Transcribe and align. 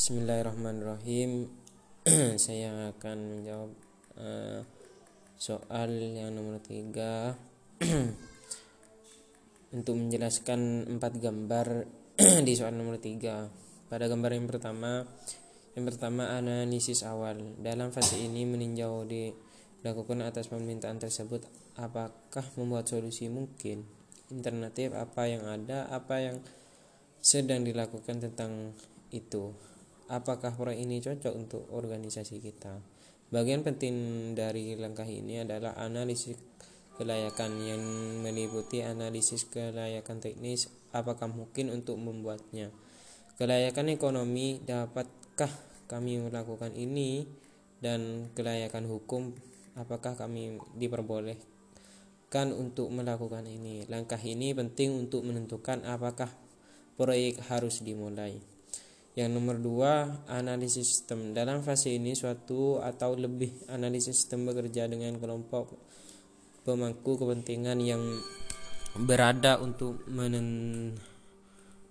Bismillahirrahmanirrahim. 0.00 1.52
Saya 2.48 2.88
akan 2.88 3.18
menjawab 3.20 3.68
uh, 4.16 4.64
soal 5.36 5.92
yang 5.92 6.32
nomor 6.32 6.56
tiga 6.64 7.36
untuk 9.76 9.94
menjelaskan 10.00 10.88
empat 10.96 11.20
gambar 11.20 11.84
di 12.48 12.52
soal 12.56 12.80
nomor 12.80 12.96
tiga. 12.96 13.52
Pada 13.92 14.08
gambar 14.08 14.40
yang 14.40 14.48
pertama, 14.48 15.04
yang 15.76 15.84
pertama 15.84 16.32
analisis 16.32 17.04
awal. 17.04 17.36
Dalam 17.60 17.92
fase 17.92 18.24
ini 18.24 18.48
meninjau 18.48 19.04
dilakukan 19.04 20.24
atas 20.24 20.48
permintaan 20.48 20.96
tersebut 20.96 21.44
apakah 21.76 22.48
membuat 22.56 22.88
solusi 22.88 23.28
mungkin, 23.28 23.84
alternatif 24.32 24.96
apa 24.96 25.28
yang 25.28 25.44
ada, 25.44 25.92
apa 25.92 26.24
yang 26.24 26.40
sedang 27.20 27.68
dilakukan 27.68 28.16
tentang 28.24 28.72
itu 29.12 29.52
apakah 30.10 30.50
proyek 30.52 30.82
ini 30.82 30.98
cocok 30.98 31.32
untuk 31.38 31.62
organisasi 31.70 32.42
kita. 32.42 32.82
Bagian 33.30 33.62
penting 33.62 33.94
dari 34.34 34.74
langkah 34.74 35.06
ini 35.06 35.46
adalah 35.46 35.78
analisis 35.78 36.34
kelayakan 36.98 37.62
yang 37.62 37.82
meliputi 38.20 38.82
analisis 38.82 39.46
kelayakan 39.48 40.18
teknis 40.18 40.68
apakah 40.90 41.30
mungkin 41.30 41.70
untuk 41.70 41.96
membuatnya. 41.96 42.74
Kelayakan 43.38 43.94
ekonomi 43.94 44.60
dapatkah 44.66 45.48
kami 45.88 46.20
melakukan 46.20 46.74
ini 46.74 47.24
dan 47.80 48.28
kelayakan 48.36 48.84
hukum 48.90 49.32
apakah 49.78 50.18
kami 50.18 50.60
diperbolehkan 50.76 52.52
untuk 52.52 52.92
melakukan 52.92 53.48
ini. 53.48 53.88
Langkah 53.88 54.20
ini 54.20 54.52
penting 54.52 54.92
untuk 55.06 55.24
menentukan 55.24 55.86
apakah 55.88 56.28
proyek 57.00 57.40
harus 57.48 57.80
dimulai. 57.80 58.49
Yang 59.18 59.30
nomor 59.34 59.56
dua, 59.58 59.92
analisis 60.30 60.86
sistem. 60.86 61.34
Dalam 61.34 61.66
fase 61.66 61.90
ini, 61.90 62.14
suatu 62.14 62.78
atau 62.78 63.18
lebih 63.18 63.66
analisis 63.66 64.22
sistem 64.22 64.46
bekerja 64.46 64.86
dengan 64.86 65.18
kelompok 65.18 65.74
pemangku 66.62 67.18
kepentingan 67.18 67.82
yang 67.82 68.02
berada 68.94 69.58
untuk 69.58 70.06
menen 70.06 70.92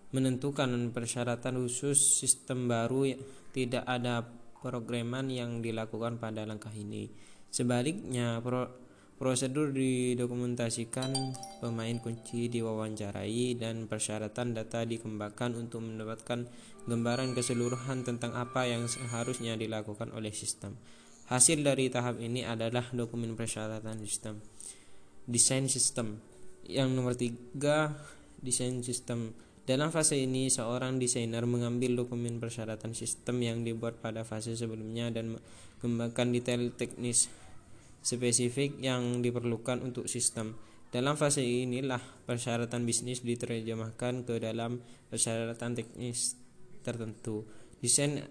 menentukan 0.10 0.90
persyaratan 0.90 1.62
khusus 1.62 2.18
sistem 2.18 2.66
baru 2.66 3.14
tidak 3.54 3.86
ada 3.86 4.26
programan 4.60 5.30
yang 5.30 5.62
dilakukan 5.62 6.18
pada 6.18 6.48
langkah 6.48 6.74
ini. 6.74 7.12
Sebaliknya, 7.52 8.42
pro 8.42 8.90
Prosedur 9.20 9.76
didokumentasikan, 9.76 11.12
pemain 11.60 12.00
kunci 12.00 12.48
diwawancarai, 12.48 13.52
dan 13.60 13.84
persyaratan 13.84 14.56
data 14.56 14.88
dikembangkan 14.88 15.60
untuk 15.60 15.84
mendapatkan 15.84 16.48
gambaran 16.90 17.38
keseluruhan 17.38 18.02
tentang 18.02 18.34
apa 18.34 18.66
yang 18.66 18.90
seharusnya 18.90 19.54
dilakukan 19.56 20.10
oleh 20.12 20.34
sistem. 20.34 20.76
Hasil 21.30 21.62
dari 21.62 21.94
tahap 21.94 22.18
ini 22.18 22.42
adalah 22.42 22.90
dokumen 22.90 23.38
persyaratan 23.38 24.02
sistem. 24.02 24.42
Desain 25.30 25.70
sistem. 25.70 26.18
Yang 26.66 26.90
nomor 26.90 27.14
tiga, 27.14 27.94
desain 28.42 28.82
sistem. 28.82 29.38
Dalam 29.70 29.94
fase 29.94 30.18
ini, 30.18 30.50
seorang 30.50 30.98
desainer 30.98 31.46
mengambil 31.46 31.94
dokumen 31.94 32.42
persyaratan 32.42 32.98
sistem 32.98 33.38
yang 33.46 33.62
dibuat 33.62 34.02
pada 34.02 34.26
fase 34.26 34.58
sebelumnya 34.58 35.14
dan 35.14 35.38
mengembangkan 35.86 36.34
detail 36.34 36.74
teknis 36.74 37.30
spesifik 38.02 38.82
yang 38.82 39.22
diperlukan 39.22 39.86
untuk 39.86 40.10
sistem. 40.10 40.58
Dalam 40.90 41.14
fase 41.14 41.46
inilah 41.46 42.02
persyaratan 42.26 42.82
bisnis 42.90 43.22
diterjemahkan 43.22 44.26
ke 44.26 44.42
dalam 44.42 44.82
persyaratan 45.14 45.78
teknis 45.78 46.34
tertentu. 46.82 47.46
Desain 47.80 48.24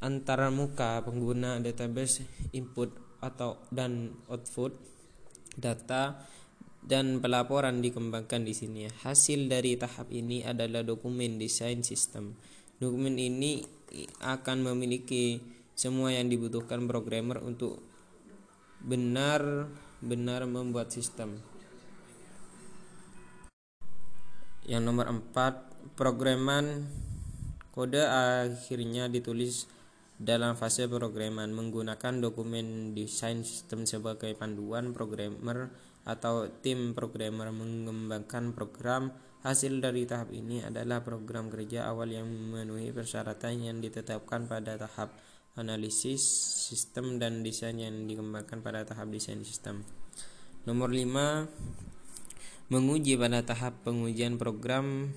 antara 0.00 0.52
muka 0.52 1.00
pengguna 1.02 1.58
database 1.60 2.24
input 2.52 2.92
atau 3.24 3.56
dan 3.72 4.12
output 4.28 4.76
data 5.56 6.20
dan 6.86 7.18
pelaporan 7.18 7.82
dikembangkan 7.82 8.46
di 8.46 8.54
sini. 8.54 8.86
Hasil 8.86 9.50
dari 9.50 9.74
tahap 9.74 10.06
ini 10.12 10.46
adalah 10.46 10.86
dokumen 10.86 11.40
desain 11.40 11.82
sistem. 11.82 12.38
Dokumen 12.78 13.18
ini 13.18 13.64
akan 14.22 14.70
memiliki 14.70 15.40
semua 15.74 16.12
yang 16.14 16.30
dibutuhkan 16.30 16.84
programmer 16.86 17.40
untuk 17.42 17.80
benar-benar 18.84 20.46
membuat 20.46 20.92
sistem. 20.92 21.40
Yang 24.66 24.82
nomor 24.82 25.06
empat, 25.10 25.54
programan 25.98 26.86
kode 27.76 28.00
akhirnya 28.00 29.12
ditulis 29.12 29.68
dalam 30.16 30.56
fase 30.56 30.88
programan 30.88 31.52
menggunakan 31.52 32.24
dokumen 32.24 32.96
desain 32.96 33.44
sistem 33.44 33.84
sebagai 33.84 34.32
panduan 34.32 34.96
programmer 34.96 35.68
atau 36.08 36.48
tim 36.64 36.96
programmer 36.96 37.52
mengembangkan 37.52 38.56
program 38.56 39.12
hasil 39.44 39.84
dari 39.84 40.08
tahap 40.08 40.32
ini 40.32 40.64
adalah 40.64 41.04
program 41.04 41.52
kerja 41.52 41.84
awal 41.84 42.08
yang 42.08 42.24
memenuhi 42.24 42.96
persyaratan 42.96 43.68
yang 43.68 43.78
ditetapkan 43.84 44.48
pada 44.48 44.80
tahap 44.80 45.12
analisis 45.60 46.24
sistem 46.72 47.20
dan 47.20 47.44
desain 47.44 47.76
yang 47.76 48.08
dikembangkan 48.08 48.64
pada 48.64 48.88
tahap 48.88 49.12
desain 49.12 49.44
sistem. 49.44 49.84
Nomor 50.64 50.96
5 50.96 52.72
menguji 52.72 53.20
pada 53.20 53.44
tahap 53.44 53.84
pengujian 53.84 54.40
program 54.40 55.12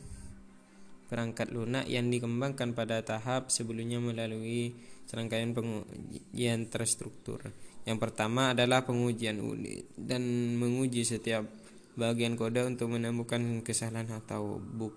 perangkat 1.09 1.49
lunak 1.49 1.89
yang 1.89 2.07
dikembangkan 2.13 2.77
pada 2.77 3.01
tahap 3.01 3.49
sebelumnya 3.49 3.97
melalui 3.97 4.77
serangkaian 5.09 5.57
pengujian 5.57 6.69
terstruktur. 6.69 7.49
Yang 7.83 7.97
pertama 7.97 8.53
adalah 8.53 8.85
pengujian 8.85 9.41
unit 9.41 9.89
dan 9.97 10.21
menguji 10.61 11.01
setiap 11.01 11.49
bagian 11.97 12.37
kode 12.37 12.61
untuk 12.61 12.93
menemukan 12.93 13.65
kesalahan 13.65 14.13
atau 14.13 14.61
bug. 14.61 14.93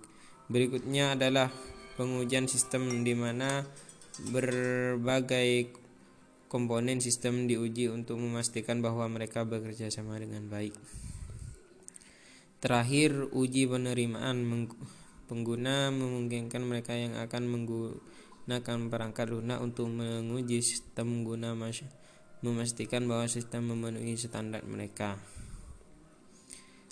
Berikutnya 0.52 1.16
adalah 1.16 1.48
pengujian 1.96 2.44
sistem 2.44 3.00
di 3.00 3.16
mana 3.16 3.64
berbagai 4.28 5.72
komponen 6.52 7.00
sistem 7.00 7.48
diuji 7.48 7.88
untuk 7.88 8.20
memastikan 8.20 8.84
bahwa 8.84 9.08
mereka 9.08 9.48
bekerja 9.48 9.88
sama 9.88 10.20
dengan 10.20 10.52
baik. 10.52 10.76
Terakhir, 12.60 13.32
uji 13.32 13.64
penerimaan 13.66 14.44
pengguna 15.32 15.88
memungkinkan 15.88 16.60
mereka 16.60 16.92
yang 16.92 17.16
akan 17.16 17.48
menggunakan 17.48 18.78
perangkat 18.92 19.32
lunak 19.32 19.64
untuk 19.64 19.88
menguji 19.88 20.60
sistem 20.60 21.24
guna 21.24 21.56
memastikan 22.44 23.08
bahwa 23.08 23.24
sistem 23.32 23.72
memenuhi 23.72 24.12
standar 24.20 24.60
mereka. 24.68 25.16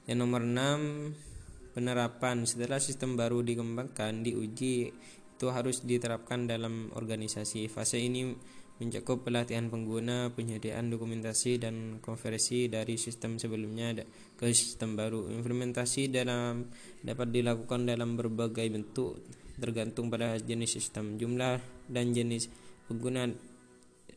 Yang 0.08 0.18
nomor 0.24 0.48
6, 0.48 1.76
penerapan 1.76 2.48
setelah 2.48 2.80
sistem 2.80 3.20
baru 3.20 3.44
dikembangkan 3.44 4.24
diuji 4.24 4.88
itu 4.88 5.46
harus 5.52 5.84
diterapkan 5.84 6.48
dalam 6.48 6.88
organisasi. 6.96 7.68
Fase 7.68 8.00
ini 8.00 8.32
mencakup 8.80 9.28
pelatihan 9.28 9.68
pengguna, 9.68 10.32
penyediaan 10.32 10.88
dokumentasi 10.88 11.60
dan 11.60 12.00
konversi 12.00 12.72
dari 12.72 12.96
sistem 12.96 13.36
sebelumnya 13.36 13.92
ke 14.40 14.48
sistem 14.56 14.96
baru. 14.96 15.28
Implementasi 15.28 16.08
dalam 16.08 16.72
dapat 17.04 17.28
dilakukan 17.28 17.84
dalam 17.84 18.16
berbagai 18.16 18.64
bentuk 18.72 19.20
tergantung 19.60 20.08
pada 20.08 20.40
jenis 20.40 20.80
sistem, 20.80 21.20
jumlah 21.20 21.60
dan 21.92 22.16
jenis 22.16 22.48
pengguna 22.88 23.28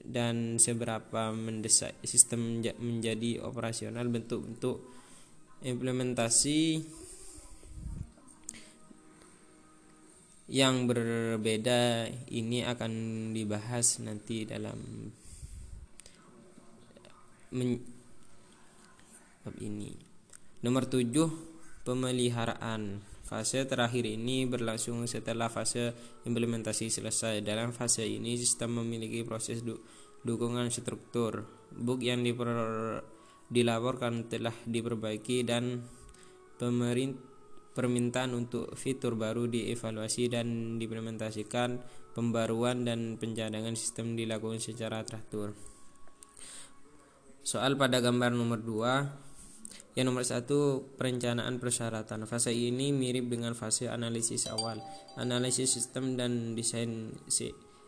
dan 0.03 0.56
seberapa 0.59 1.35
mendesak 1.35 2.00
sistem 2.07 2.63
menjadi 2.80 3.44
operasional 3.44 4.07
bentuk-bentuk 4.07 4.80
implementasi 5.63 6.84
yang 10.53 10.85
berbeda 10.85 12.05
ini 12.29 12.61
akan 12.61 12.94
dibahas 13.33 13.97
nanti 14.05 14.45
dalam 14.45 15.09
ini. 19.57 19.89
Nomor 20.61 20.85
7, 20.85 21.09
pemeliharaan. 21.81 23.01
Fase 23.25 23.65
terakhir 23.65 24.05
ini 24.05 24.45
berlangsung 24.45 25.01
setelah 25.09 25.50
fase 25.50 25.89
implementasi 26.21 26.85
selesai. 26.94 27.41
Dalam 27.41 27.73
fase 27.73 28.06
ini 28.06 28.38
sistem 28.38 28.85
memiliki 28.85 29.25
proses 29.25 29.65
du 29.65 29.81
dukungan 30.21 30.69
struktur. 30.69 31.49
Bug 31.73 32.06
yang 32.06 32.21
dilaporkan 33.49 34.29
telah 34.29 34.53
diperbaiki 34.69 35.41
dan 35.49 35.81
pemerintah 36.61 37.32
permintaan 37.73 38.37
untuk 38.37 38.77
fitur 38.77 39.17
baru 39.17 39.49
dievaluasi 39.49 40.29
dan 40.29 40.77
diimplementasikan 40.77 41.81
pembaruan 42.13 42.85
dan 42.85 43.17
pencadangan 43.17 43.73
sistem 43.73 44.13
dilakukan 44.13 44.61
secara 44.61 45.01
teratur. 45.01 45.57
Soal 47.43 47.75
pada 47.75 47.99
gambar 47.99 48.31
nomor 48.31 48.61
2 48.63 49.99
yang 49.99 50.09
nomor 50.09 50.25
satu 50.25 50.89
perencanaan 50.97 51.61
persyaratan. 51.61 52.25
Fase 52.25 52.49
ini 52.49 52.89
mirip 52.89 53.29
dengan 53.29 53.53
fase 53.53 53.89
analisis 53.89 54.49
awal. 54.49 54.81
Analisis 55.17 55.69
sistem 55.77 56.17
dan 56.17 56.57
desain 56.57 57.13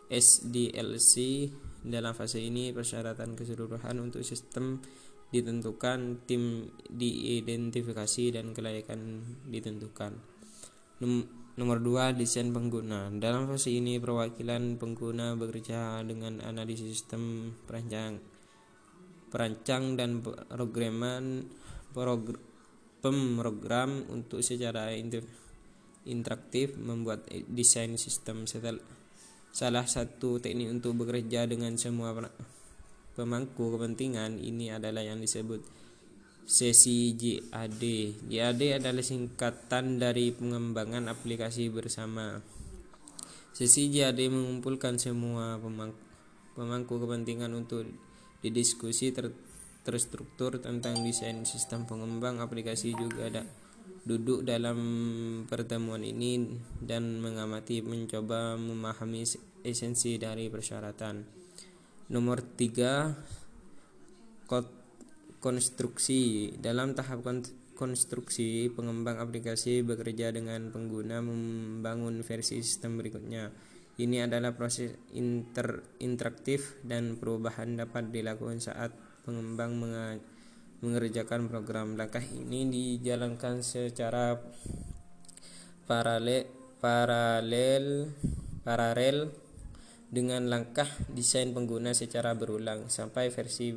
SDLC 0.06 1.14
dalam 1.86 2.14
fase 2.14 2.42
ini 2.42 2.70
persyaratan 2.74 3.34
keseluruhan 3.38 3.98
untuk 4.02 4.22
sistem 4.22 4.82
ditentukan 5.34 6.22
tim 6.24 6.70
diidentifikasi 6.86 8.38
dan 8.38 8.54
kelayakan 8.54 9.24
ditentukan. 9.50 10.16
Nomor 11.56 11.80
2 11.80 12.16
desain 12.20 12.52
pengguna. 12.52 13.08
Dalam 13.16 13.48
fase 13.48 13.72
ini 13.72 13.96
perwakilan 13.96 14.76
pengguna 14.76 15.32
bekerja 15.40 16.04
dengan 16.04 16.44
analisis 16.44 17.00
sistem 17.00 17.52
perancang 17.64 18.20
perancang 19.26 19.98
dan 19.98 20.22
programan 20.22 21.48
pemrogram 23.00 24.04
untuk 24.12 24.40
secara 24.44 24.92
interaktif 26.06 26.76
membuat 26.78 27.26
desain 27.50 27.96
sistem. 27.98 28.44
Setelah 28.44 28.80
salah 29.50 29.88
satu 29.88 30.36
teknik 30.36 30.68
untuk 30.68 31.04
bekerja 31.04 31.48
dengan 31.48 31.74
semua 31.80 32.12
pemangku 33.16 33.72
kepentingan 33.74 34.36
ini 34.36 34.68
adalah 34.68 35.00
yang 35.00 35.18
disebut 35.24 35.64
sesi 36.46 37.16
JAD. 37.18 37.82
JAD 38.30 38.62
adalah 38.78 39.02
singkatan 39.02 39.98
dari 39.98 40.30
pengembangan 40.30 41.10
aplikasi 41.10 41.72
bersama. 41.74 42.38
Sesi 43.50 43.90
JAD 43.90 44.30
mengumpulkan 44.30 45.00
semua 45.00 45.58
pemangku, 45.58 46.94
kepentingan 47.02 47.50
untuk 47.56 47.88
didiskusi 48.44 49.10
ter 49.10 49.34
terstruktur 49.82 50.58
tentang 50.58 50.98
desain 51.06 51.46
sistem 51.46 51.86
pengembang 51.86 52.42
aplikasi 52.42 52.90
juga 52.90 53.30
ada 53.30 53.42
duduk 54.02 54.42
dalam 54.42 54.78
pertemuan 55.46 56.02
ini 56.02 56.58
dan 56.82 57.22
mengamati 57.22 57.86
mencoba 57.86 58.58
memahami 58.58 59.22
esensi 59.62 60.18
dari 60.18 60.50
persyaratan. 60.50 61.45
Nomor 62.06 62.38
tiga 62.42 63.18
konstruksi 65.42 66.54
dalam 66.62 66.94
tahap 66.94 67.26
konstruksi 67.76 68.72
pengembang 68.72 69.20
aplikasi 69.20 69.82
bekerja 69.82 70.32
dengan 70.32 70.70
pengguna 70.72 71.20
membangun 71.20 72.22
versi 72.22 72.62
sistem 72.62 72.98
berikutnya. 72.98 73.50
Ini 73.96 74.28
adalah 74.28 74.52
proses 74.52 74.92
inter 75.16 75.80
interaktif 76.04 76.76
dan 76.84 77.16
perubahan 77.16 77.80
dapat 77.80 78.12
dilakukan 78.12 78.60
saat 78.60 78.92
pengembang 79.24 79.76
mengerjakan 80.84 81.48
program. 81.48 81.96
Langkah 81.96 82.22
ini 82.22 82.68
dijalankan 82.68 83.64
secara 83.64 84.36
paralel 85.88 86.44
paralel 86.76 88.12
paralel 88.66 89.45
dengan 90.08 90.46
langkah 90.46 90.86
desain 91.10 91.50
pengguna 91.50 91.92
secara 91.92 92.32
berulang 92.38 92.86
sampai 92.86 93.30
versi 93.34 93.74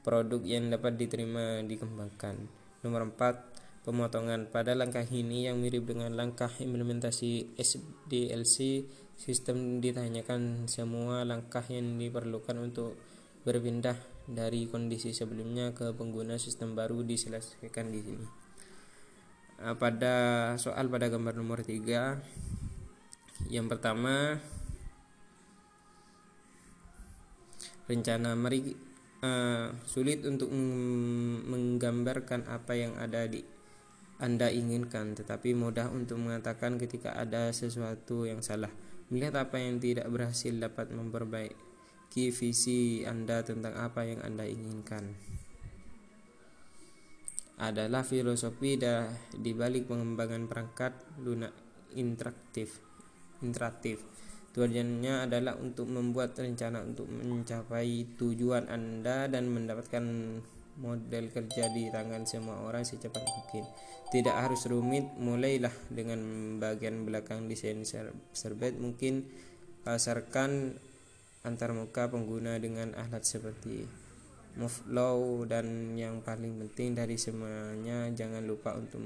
produk 0.00 0.40
yang 0.44 0.72
dapat 0.72 0.96
diterima 0.96 1.60
dikembangkan. 1.64 2.36
Nomor 2.80 3.12
4 3.12 3.84
pemotongan 3.84 4.48
pada 4.48 4.72
langkah 4.76 5.04
ini 5.08 5.48
yang 5.48 5.60
mirip 5.60 5.88
dengan 5.88 6.12
langkah 6.16 6.52
implementasi 6.60 7.56
SDLC 7.56 8.84
Sistem 9.20 9.84
ditanyakan 9.84 10.64
semua 10.64 11.28
langkah 11.28 11.60
yang 11.68 12.00
diperlukan 12.00 12.56
untuk 12.56 12.96
berpindah 13.44 14.00
dari 14.24 14.64
kondisi 14.64 15.12
sebelumnya 15.12 15.76
ke 15.76 15.92
pengguna 15.92 16.40
sistem 16.40 16.72
baru 16.72 17.04
diselesaikan 17.04 17.92
di 17.92 18.00
sini. 18.00 18.26
Ah, 19.60 19.76
pada 19.76 20.16
soal 20.56 20.88
pada 20.88 21.12
gambar 21.12 21.36
nomor 21.36 21.60
3 21.60 22.16
yang 23.52 23.68
pertama 23.68 24.40
rencana 27.90 28.38
mari 28.38 28.70
uh, 29.26 29.74
sulit 29.82 30.22
untuk 30.22 30.54
menggambarkan 31.50 32.46
apa 32.46 32.78
yang 32.78 32.94
ada 32.94 33.26
di 33.26 33.42
Anda 34.22 34.54
inginkan 34.54 35.18
tetapi 35.18 35.58
mudah 35.58 35.90
untuk 35.90 36.22
mengatakan 36.22 36.78
ketika 36.78 37.18
ada 37.18 37.50
sesuatu 37.50 38.30
yang 38.30 38.38
salah 38.46 38.70
Melihat 39.10 39.42
apa 39.42 39.58
yang 39.58 39.82
tidak 39.82 40.06
berhasil 40.06 40.54
dapat 40.54 40.94
memperbaiki 40.94 42.30
visi 42.30 43.02
Anda 43.02 43.42
tentang 43.42 43.74
apa 43.74 44.06
yang 44.06 44.22
Anda 44.22 44.46
inginkan. 44.46 45.18
Adalah 47.58 48.06
filosofi 48.06 48.78
dah 48.78 49.10
di 49.34 49.50
balik 49.50 49.90
pengembangan 49.90 50.46
perangkat 50.46 50.94
lunak 51.26 51.50
interaktif. 51.98 52.78
Interaktif. 53.42 54.06
Tujuannya 54.50 55.30
adalah 55.30 55.54
untuk 55.62 55.86
membuat 55.86 56.34
rencana 56.34 56.82
untuk 56.82 57.06
mencapai 57.06 58.18
tujuan 58.18 58.66
Anda 58.66 59.30
dan 59.30 59.46
mendapatkan 59.46 60.04
model 60.80 61.24
kerja 61.30 61.70
di 61.70 61.86
tangan 61.92 62.26
semua 62.26 62.58
orang 62.66 62.82
secepat 62.82 63.22
mungkin. 63.22 63.62
Tidak 64.10 64.34
harus 64.34 64.66
rumit, 64.66 65.06
mulailah 65.22 65.70
dengan 65.86 66.18
bagian 66.58 67.06
belakang 67.06 67.46
desain 67.46 67.86
serbet 68.34 68.74
mungkin 68.74 69.30
pasarkan 69.86 70.74
antarmuka 71.46 72.10
pengguna 72.10 72.58
dengan 72.58 72.92
alat 72.98 73.22
seperti 73.22 73.86
move 74.58 74.82
low 74.90 75.46
dan 75.46 75.94
yang 75.94 76.20
paling 76.26 76.58
penting 76.58 76.98
dari 76.98 77.14
semuanya 77.14 78.10
jangan 78.10 78.42
lupa 78.44 78.74
untuk 78.74 78.98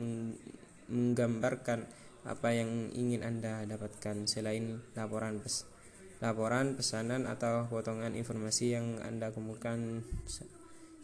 menggambarkan 0.89 1.85
apa 2.25 2.57
yang 2.57 2.89
ingin 2.97 3.21
Anda 3.21 3.69
dapatkan 3.69 4.25
selain 4.25 4.81
laporan 4.97 5.45
pes 5.45 5.69
laporan 6.25 6.73
pesanan 6.73 7.29
atau 7.29 7.69
potongan 7.69 8.17
informasi 8.17 8.73
yang 8.73 8.97
Anda 9.05 9.29
kumpulkan 9.29 10.01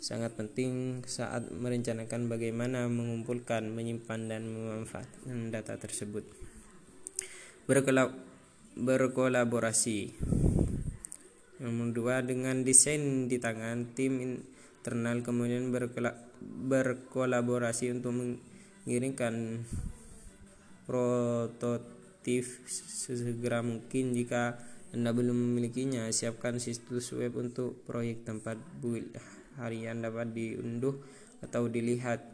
sangat 0.00 0.32
penting 0.32 1.05
saat 1.05 1.52
merencanakan 1.52 2.32
bagaimana 2.32 2.88
mengumpulkan, 2.88 3.69
menyimpan, 3.69 4.32
dan 4.32 4.49
memanfaatkan 4.49 5.52
data 5.52 5.76
tersebut. 5.76 6.25
berkolaborasi. 8.81 9.99
Nomor 11.61 11.93
dua, 11.93 12.25
dengan 12.25 12.64
desain 12.64 13.28
di 13.28 13.37
tangan, 13.37 13.93
tim 13.93 14.25
internal 14.25 15.20
kemudian 15.20 15.69
berkolaborasi 16.40 17.93
untuk 17.93 18.16
mengirimkan 18.16 19.61
prototip 20.90 22.42
sesegera 22.66 23.62
mungkin 23.62 24.10
jika 24.10 24.58
Anda 24.90 25.14
belum 25.14 25.38
memilikinya, 25.38 26.10
siapkan 26.10 26.59
situs 26.59 27.14
web 27.14 27.38
untuk 27.38 27.87
proyek 27.87 28.26
tempat 28.26 28.59
build 28.82 29.14
harian 29.54 30.02
dapat 30.02 30.35
diunduh 30.35 30.99
atau 31.47 31.70
dilihat. 31.70 32.26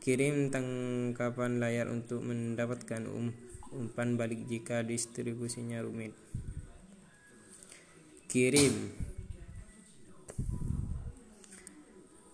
Kirim 0.00 0.48
tangkapan 0.48 1.60
layar 1.60 1.92
untuk 1.92 2.24
mendapatkan 2.24 3.04
um, 3.04 3.30
umpan 3.70 4.16
balik 4.16 4.48
jika 4.48 4.80
distribusinya 4.80 5.84
rumit. 5.84 6.16
Kirim. 8.26 8.96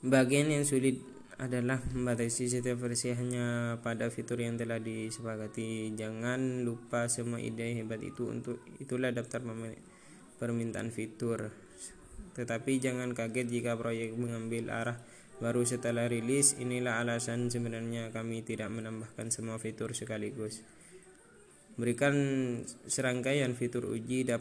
Bagian 0.07 0.55
yang 0.55 0.63
sulit 0.63 1.03
adalah 1.37 1.85
membatasi 1.93 2.49
setiap 2.49 2.81
versi 2.81 3.13
hanya 3.13 3.77
pada 3.85 4.09
fitur 4.09 4.41
yang 4.41 4.57
telah 4.57 4.81
disepakati. 4.81 5.93
Jangan 5.93 6.65
lupa 6.65 7.13
semua 7.13 7.37
ide 7.37 7.77
hebat 7.77 8.01
itu 8.01 8.33
untuk 8.33 8.65
itulah 8.81 9.13
daftar 9.13 9.45
permintaan 10.41 10.89
fitur. 10.89 11.53
Tetapi 12.33 12.81
jangan 12.81 13.13
kaget 13.13 13.53
jika 13.53 13.77
proyek 13.77 14.17
mengambil 14.17 14.73
arah 14.73 14.97
baru 15.37 15.69
setelah 15.69 16.09
rilis. 16.09 16.57
Inilah 16.57 17.05
alasan 17.05 17.53
sebenarnya 17.53 18.09
kami 18.17 18.41
tidak 18.41 18.73
menambahkan 18.73 19.29
semua 19.29 19.61
fitur 19.61 19.93
sekaligus. 19.93 20.65
Berikan 21.77 22.17
serangkaian 22.89 23.53
fitur 23.53 23.85
uji 23.93 24.25
dap 24.25 24.41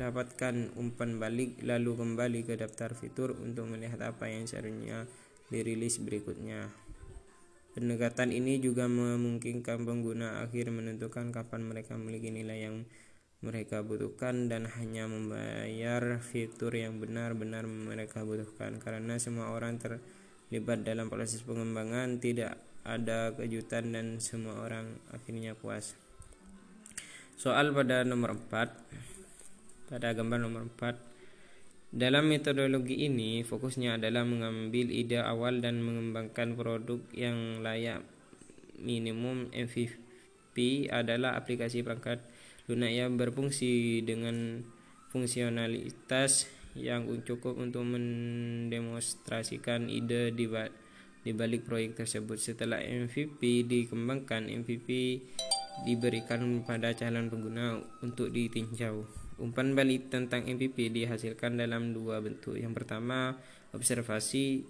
dapatkan 0.00 0.78
umpan 0.78 1.20
balik 1.20 1.58
lalu 1.60 1.98
kembali 1.98 2.40
ke 2.46 2.54
daftar 2.56 2.94
fitur 2.94 3.34
untuk 3.36 3.66
melihat 3.68 3.98
apa 4.00 4.30
yang 4.30 4.46
seharusnya 4.46 5.04
dirilis 5.48 6.00
berikutnya. 6.00 6.68
Pendekatan 7.76 8.34
ini 8.34 8.58
juga 8.58 8.90
memungkinkan 8.90 9.86
pengguna 9.86 10.42
akhir 10.42 10.72
menentukan 10.74 11.30
kapan 11.30 11.62
mereka 11.62 11.94
memiliki 11.94 12.32
nilai 12.34 12.66
yang 12.66 12.76
mereka 13.38 13.86
butuhkan 13.86 14.50
dan 14.50 14.66
hanya 14.66 15.06
membayar 15.06 16.18
fitur 16.18 16.74
yang 16.74 16.98
benar-benar 16.98 17.70
mereka 17.70 18.26
butuhkan 18.26 18.82
karena 18.82 19.14
semua 19.22 19.54
orang 19.54 19.78
terlibat 19.78 20.82
dalam 20.82 21.06
proses 21.06 21.46
pengembangan 21.46 22.18
tidak 22.18 22.58
ada 22.82 23.30
kejutan 23.38 23.94
dan 23.94 24.18
semua 24.18 24.58
orang 24.66 24.98
akhirnya 25.14 25.54
puas 25.54 25.94
soal 27.38 27.70
pada 27.70 28.02
nomor 28.02 28.34
4 28.34 29.94
pada 29.94 30.08
gambar 30.18 30.38
nomor 30.42 30.66
4 30.74 31.07
dalam 31.88 32.28
metodologi 32.28 33.08
ini 33.08 33.40
fokusnya 33.40 33.96
adalah 33.96 34.20
mengambil 34.28 34.92
ide 34.92 35.24
awal 35.24 35.64
dan 35.64 35.80
mengembangkan 35.80 36.52
produk 36.52 37.00
yang 37.16 37.64
layak 37.64 38.04
minimum 38.76 39.48
MVP 39.56 40.92
adalah 40.92 41.40
aplikasi 41.40 41.80
perangkat 41.80 42.20
lunak 42.68 42.92
yang 42.92 43.16
berfungsi 43.16 44.04
dengan 44.04 44.68
fungsionalitas 45.08 46.44
yang 46.76 47.08
cukup 47.24 47.56
untuk 47.56 47.88
mendemonstrasikan 47.88 49.88
ide 49.88 50.28
di 50.36 50.44
balik 51.32 51.64
proyek 51.64 52.04
tersebut. 52.04 52.36
Setelah 52.36 52.84
MVP 52.84 53.64
dikembangkan, 53.64 54.52
MVP 54.52 55.24
diberikan 55.88 56.44
pada 56.68 56.92
calon 56.92 57.32
pengguna 57.32 57.80
untuk 58.04 58.28
ditinjau. 58.28 59.27
Umpan 59.38 59.78
balik 59.78 60.10
tentang 60.10 60.42
MVP 60.46 60.90
dihasilkan 60.90 61.54
dalam 61.54 61.94
dua 61.94 62.18
bentuk. 62.18 62.58
Yang 62.58 62.82
pertama, 62.82 63.38
observasi 63.70 64.66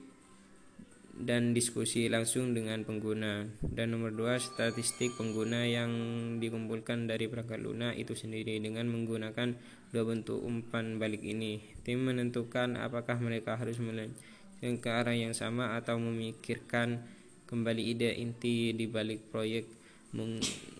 dan 1.19 1.51
diskusi 1.51 2.07
langsung 2.07 2.55
dengan 2.55 2.87
pengguna. 2.87 3.49
Dan 3.59 3.97
nomor 3.97 4.15
dua, 4.15 4.39
statistik 4.39 5.19
pengguna 5.19 5.67
yang 5.67 5.91
dikumpulkan 6.39 7.11
dari 7.11 7.27
perangkat 7.27 7.59
lunak 7.59 7.99
itu 7.99 8.15
sendiri 8.15 8.63
dengan 8.63 8.87
menggunakan 8.87 9.59
dua 9.91 10.05
bentuk 10.07 10.39
umpan 10.39 11.03
balik 11.03 11.27
ini. 11.27 11.59
Tim 11.83 12.07
menentukan 12.07 12.79
apakah 12.79 13.19
mereka 13.19 13.59
harus 13.59 13.83
melenceng 13.83 14.79
ke 14.79 14.89
arah 14.93 15.17
yang 15.17 15.35
sama 15.35 15.75
atau 15.75 15.99
memikirkan 15.99 17.03
kembali 17.51 17.83
ide 17.83 18.15
inti 18.15 18.77
di 18.77 18.87
balik 18.87 19.33
proyek 19.33 19.67
meng 20.13 20.39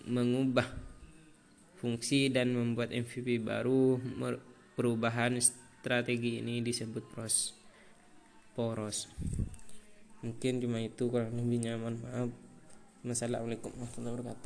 mengubah 0.09 0.88
fungsi 1.79 2.27
dan 2.27 2.51
membuat 2.51 2.91
MVP 2.91 3.39
baru 3.39 3.97
perubahan 4.75 5.39
strategi 5.39 6.43
ini 6.43 6.59
disebut 6.59 7.03
pros 7.15 7.55
poros. 8.51 9.07
Mungkin 10.19 10.59
cuma 10.59 10.83
itu 10.83 11.07
kurang 11.07 11.39
lebihnya. 11.39 11.79
Mohon 11.79 11.95
maaf. 12.03 12.29
Assalamualaikum 13.07 13.71
warahmatullahi 13.79 14.11
wabarakatuh 14.11 14.37